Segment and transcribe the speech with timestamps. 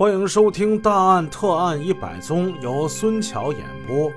[0.00, 4.10] 欢迎收听《大案特案一百宗》，由孙桥演播。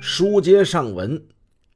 [0.00, 1.20] 书接上文，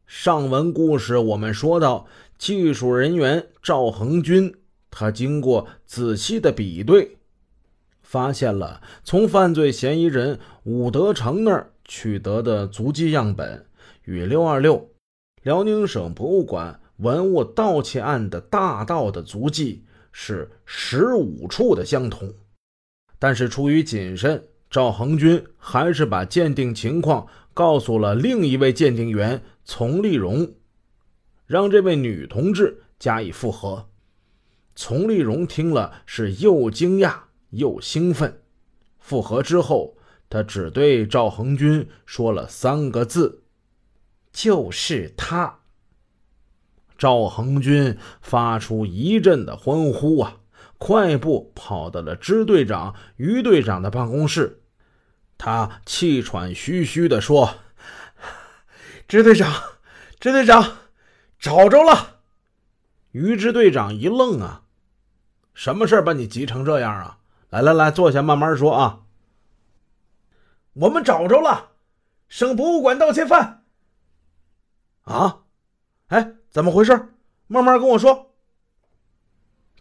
[0.07, 2.07] 上文故事我们说到，
[2.39, 4.55] 技术人员赵恒军，
[4.93, 7.17] 他经过仔细的比对，
[8.01, 13.67] 发现了从犯罪嫌疑人武德成那儿取得的足迹样本，
[14.05, 14.89] 与六二六
[15.43, 22.33] 辽宁省博物馆文物盗窃案的大盗的足迹是十五处的相同。
[23.19, 30.55] 但是出于谨慎，赵恒军还是把鉴定情况告诉了另一位鉴定员丛丽荣，
[31.47, 33.89] 让这位女同志加以复核。
[34.75, 37.15] 丛丽荣听了是又惊讶
[37.51, 38.43] 又兴奋。
[38.99, 39.97] 复核之后，
[40.29, 43.45] 他只对赵恒军说了三个字
[44.33, 45.61] ：“就是他。”
[46.99, 50.41] 赵恒军发出一阵的欢呼啊！
[50.79, 54.63] 快步跑到了支队长于队长的办公室，
[55.39, 57.55] 他气喘吁吁地说
[59.09, 59.53] ：“支队长，
[60.21, 60.77] 支队长，
[61.39, 62.21] 找着了！”
[63.13, 64.65] 于支队长一愣啊
[65.55, 67.19] ：“什么事把你急成这样啊？
[67.49, 69.01] 来来来，坐下，慢慢说啊。”
[70.75, 71.71] 我们找着了，
[72.29, 73.65] 省博物馆盗窃犯。
[75.05, 75.45] 啊？
[76.09, 77.15] 哎，怎么回事？
[77.47, 78.26] 慢慢跟我说。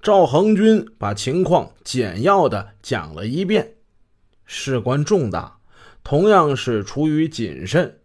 [0.05, 3.73] 赵恒军把情况简要的讲了一遍，
[4.45, 5.57] 事关重大，
[6.03, 8.01] 同样是出于谨慎，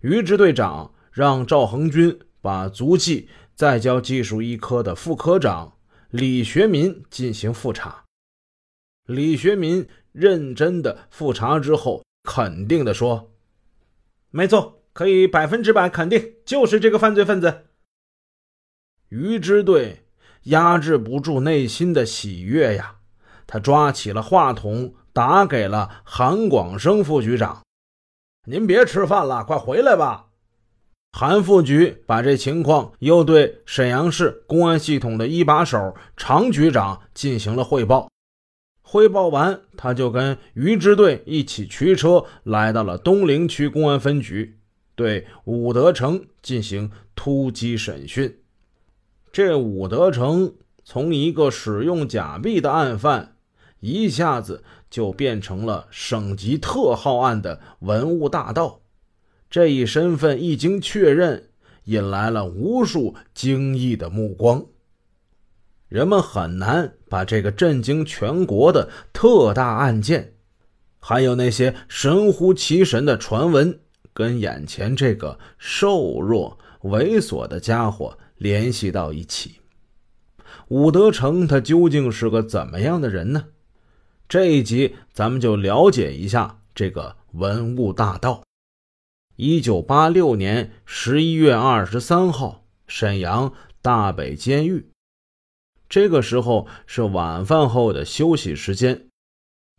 [0.00, 5.76] 于支队长让赵恒军把足迹再交技术一科的副科长
[6.10, 8.04] 李学民进行复查。
[9.06, 13.32] 李学民认真的复查之后，肯定的说
[14.30, 17.64] ：“没错，可以百分之百肯定，就是这个犯罪分子。”
[19.10, 20.04] 于支队。
[20.44, 22.96] 压制不住内心的喜悦呀！
[23.46, 27.62] 他抓起了话筒，打给了韩广生副局长
[28.46, 30.26] ：“您别吃饭了，快回来吧。”
[31.12, 38.08] 韩副局把这情况又对沈阳市公安系统的一把手常局长进行了汇报。
[38.80, 44.58] 汇报完，他就跟于支队一起驱车来到了东陵区公安分局，
[44.94, 48.39] 对武德成进行突击审讯。
[49.32, 50.54] 这武德成
[50.84, 53.36] 从一个使用假币的案犯，
[53.78, 58.80] 一下子就变成了省级特号案的文物大盗。
[59.48, 61.50] 这一身份一经确认，
[61.84, 64.66] 引来了无数惊异的目光。
[65.88, 70.34] 人们很难把这个震惊全国的特大案件，
[71.00, 73.80] 还有那些神乎其神的传闻，
[74.12, 78.18] 跟眼前这个瘦弱猥琐的家伙。
[78.40, 79.60] 联系到一起，
[80.68, 83.48] 武德成他究竟是个怎么样的人呢？
[84.26, 88.42] 这一集咱们就了解一下这个文物大盗。
[89.36, 93.52] 一九八六年十一月二十三号，沈阳
[93.82, 94.88] 大北监狱，
[95.86, 99.06] 这个时候是晚饭后的休息时间，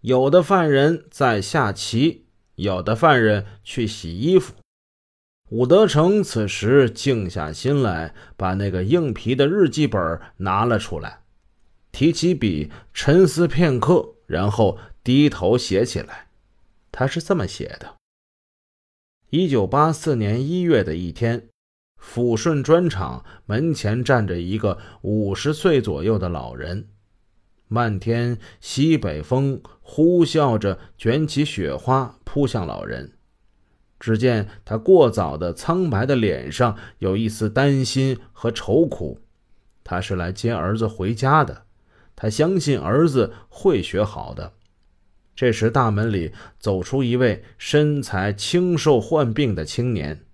[0.01, 4.53] 有的犯人在下棋，有的犯人去洗衣服。
[5.51, 11.23] 武德成此时静下心来，把那个硬皮的日记本拿了出来，
[11.91, 16.29] 提起笔沉思片刻，然后低头写起来。
[16.89, 17.95] 他是这么写的：
[19.29, 21.49] 一九八四年一月的一天，
[22.01, 26.87] 抚顺砖厂门前站着一个五十岁左右的老人，
[27.67, 33.17] 漫天西北风呼啸着卷起雪花扑向老人。
[34.01, 39.19] 只见他过早的苍白的脸上有一丝担心和愁苦，
[39.83, 41.65] 他是来接儿子回家的，
[42.15, 44.53] 他相信儿子会学好的。
[45.35, 50.25] 这时，大门里走出一位身材清瘦、患病的青年，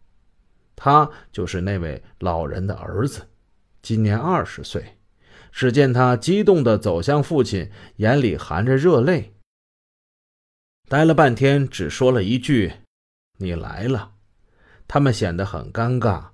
[0.77, 3.27] 他就是那位老人的儿子，
[3.81, 4.95] 今年二十岁。
[5.51, 9.33] 只见他激动地走向父亲，眼里含着热泪，
[10.87, 12.71] 待了半天，只说了一句。
[13.37, 14.11] 你来了，
[14.87, 16.25] 他们显得很尴尬。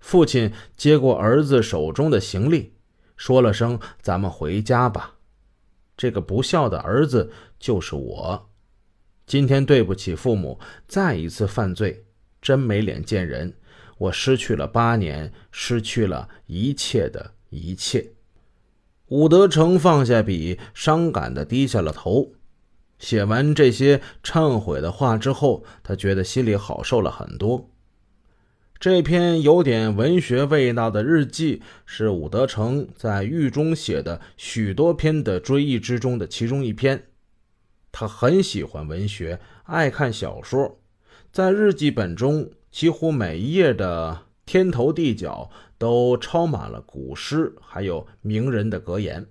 [0.00, 2.74] 父亲接过儿子手中的行李，
[3.16, 5.14] 说了声：“咱们回家吧。”
[5.96, 8.50] 这个不孝的儿子就是我。
[9.26, 12.04] 今天对不起父母，再一次犯罪，
[12.42, 13.54] 真没脸见人。
[13.96, 18.12] 我失去了八年，失去了一切的一切。
[19.06, 22.32] 武德成放下笔，伤感的低下了头。
[22.98, 27.70] 写完这些忏悔的话之后，他觉得心里好受了很多。
[28.80, 37.04] 这篇有点文学味道的日记是武德成在狱中写的许多篇的追忆之中的其中一篇。
[37.92, 40.78] 他很喜欢文学，爱看小说，
[41.32, 49.26] 在日记本中几乎每一页的天头地角都抄满了古诗，还有名人的格言。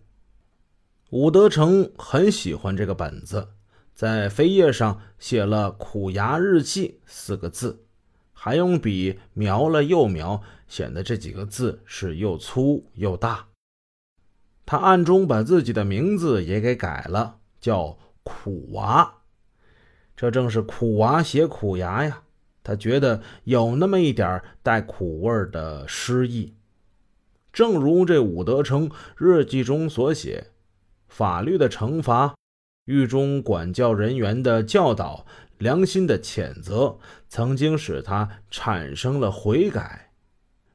[1.14, 3.50] 武德成很喜欢这个本子，
[3.94, 7.86] 在扉页上写了“苦牙日记”四个字，
[8.34, 13.50] 还用笔描了又描，显得这几个字是又粗又大。
[14.66, 18.00] 他暗中把自己的名字也给改了，叫。
[18.24, 19.18] 苦娃，
[20.16, 22.24] 这正是苦娃写苦牙呀。
[22.64, 26.56] 他觉得有那么一点带苦味的诗意。
[27.52, 30.52] 正如这武德成日记中所写，
[31.14, 32.34] 法律的惩罚、
[32.86, 35.28] 狱中管教人员的教导、
[35.60, 36.98] 良心的谴责，
[37.30, 40.12] 曾经使他产生了悔改。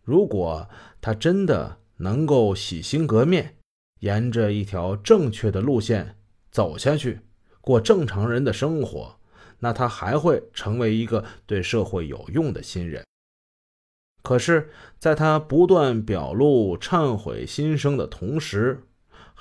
[0.05, 0.69] 如果
[1.01, 3.57] 他真的能够洗心革面，
[3.99, 6.15] 沿着一条正确的路线
[6.53, 7.19] 走下去。
[7.61, 9.19] 过正常人的生活，
[9.59, 13.05] 那他还会成为一个对社会有用的新人。
[14.23, 14.71] 可是，
[15.01, 18.85] 在他不断表露忏悔心声的同时，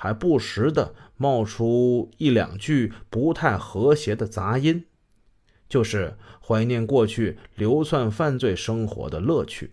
[0.00, 4.84] 还不时的冒出一两句不太和谐的杂音，
[5.68, 9.72] 就是怀念过去流窜犯罪生活的乐趣。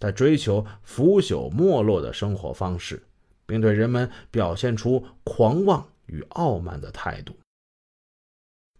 [0.00, 3.04] 他追求腐朽没落的生活方式，
[3.46, 7.36] 并对人们表现出狂妄与傲慢的态度。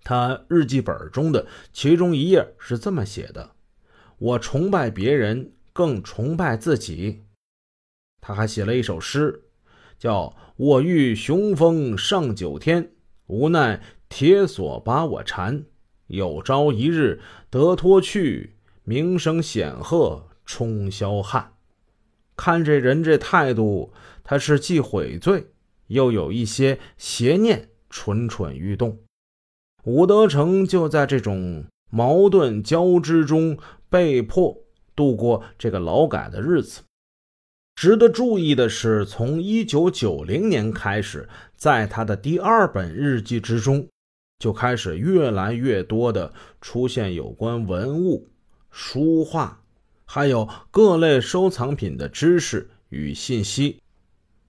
[0.02, 3.52] 他日记本中的其中一页是这么写的
[4.18, 7.22] ：“我崇拜别人，更崇拜自己。”
[8.20, 9.44] 他还写了一首诗，
[9.98, 12.92] 叫“我欲雄风上九天，
[13.26, 15.64] 无奈铁锁把我缠。
[16.06, 21.52] 有朝一日得脱去，名声显赫冲霄汉。”
[22.36, 23.92] 看这人这态度，
[24.22, 25.48] 他是既悔罪，
[25.88, 28.98] 又有一些邪念蠢蠢欲动。
[29.84, 33.58] 武德成就在这种矛盾交织中
[33.88, 34.56] 被迫
[34.94, 36.82] 度过这个劳改的日子。
[37.80, 43.86] 值得注意的是，从1990年开始，在他的第二本日记之中，
[44.40, 48.26] 就开始越来越多的出现有关文物、
[48.72, 49.60] 书画，
[50.04, 53.80] 还有各类收藏品的知识与信息。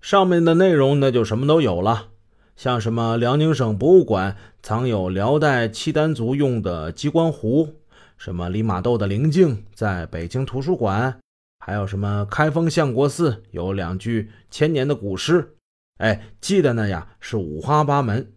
[0.02, 2.08] 上面的内容那就什么都有了。
[2.56, 7.76] 像什么辽宁省博物馆藏有辽代契丹族用的鸡冠壶，
[8.18, 11.20] 什么李玛窦的灵镜在北京图书馆，
[11.60, 15.56] 还有什么开封相国寺有两句千年的古诗，
[15.98, 18.34] 哎，记得那呀是五花八门。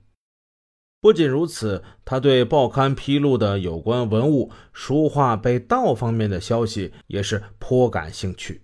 [1.00, 8.62] 不仅如此，他对报刊披露的有关文物、书画被盗方面的消息也是颇感兴趣。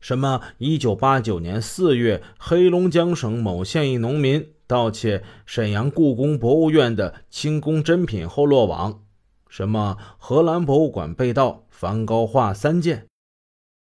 [0.00, 0.40] 什么？
[0.58, 9.02] 一九八九年四月，黑龙江省某县一农民盗窃沈阳故宫博物院的清宫珍品后落网。
[9.48, 9.98] 什么？
[10.16, 13.09] 荷兰博物馆被盗梵高画三件。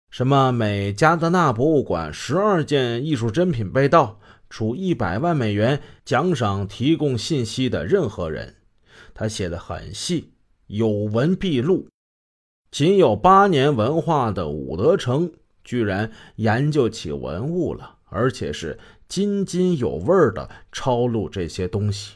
[0.09, 0.51] 什么？
[0.51, 4.19] 美加德纳博物馆十二件艺术珍品被盗，
[4.49, 8.55] 处一百万美元奖赏提供信息的任何人。
[9.13, 10.33] 他写的很细，
[10.67, 11.87] 有文必录。
[12.71, 15.31] 仅有八年文化的伍德成。
[15.63, 22.13] 居然研究起文物了，而且是津津有味的抄录这些东西，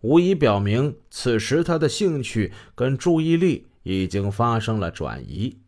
[0.00, 5.58] 无疑表明此时他的兴趣跟注意力已经发生了转移。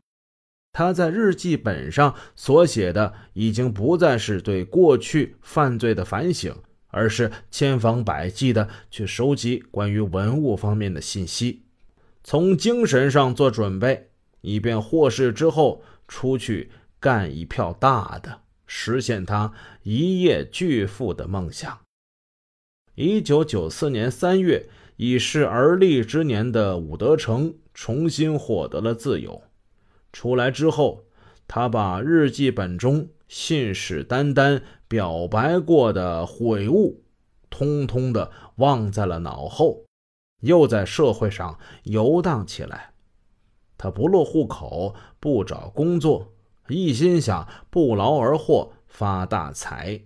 [0.73, 6.55] 他在日记本上所写的已经不再是对过去犯罪的反省，
[6.89, 11.62] 而是千方百计的去收集关于文物方面的信息，
[12.23, 14.11] 从精神上做准备，
[14.41, 15.83] 以便获释之后。
[16.12, 19.53] 出去干一票大的，实现他
[19.85, 21.79] 一夜巨富的梦想。
[22.97, 29.41] 一九九四年三月，已是而立之年的武德成重新获得了自由。
[30.12, 31.05] 出来之后，
[31.47, 37.02] 他把日记本中信誓旦旦表白过的悔悟，
[37.49, 39.85] 通通的忘在了脑后，
[40.40, 42.93] 又在社会上游荡起来。
[43.79, 46.33] 他不落户口，不找工作，
[46.69, 50.02] 一心想不劳而获发大财。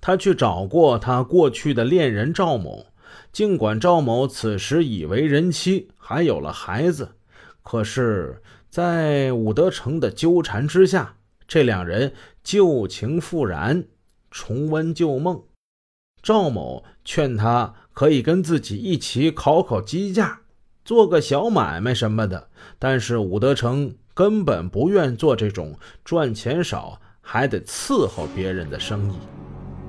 [0.00, 2.86] 他去找过他过去的恋人赵某，
[3.32, 7.17] 尽管赵某此时已为人妻，还有了孩子，
[7.70, 13.84] 可是，在武德成的纠缠之下，这两人旧情复燃，
[14.30, 15.42] 重温旧梦。
[16.22, 20.40] 赵某劝他可以跟自己一起考考鸡架。
[20.82, 22.48] 做个小买卖什么的，
[22.78, 29.16] 但是武德成根本不愿做这种赚钱少还得伺候别人的生意。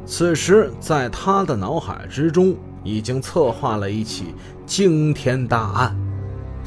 [0.05, 5.97] 此时，在他的脑海之中，已经策划了一起惊天大案。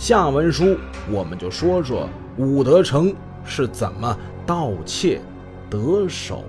[0.03, 0.77] 下文书
[1.09, 5.21] 我们就说说武德成是怎么盗窃
[5.71, 6.43] 得手。